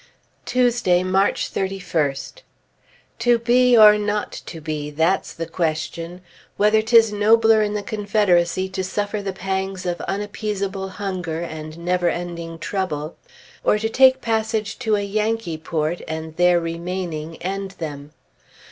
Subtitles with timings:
[0.45, 2.41] Tuesday, March 31st.
[3.19, 6.21] "To be, or not to be; that's the question."
[6.57, 12.09] Whether 'tis nobler in the Confederacy to suffer the pangs of unappeasable hunger and never
[12.09, 13.15] ending trouble,
[13.63, 18.11] or to take passage to a Yankee port, and there remaining, end them.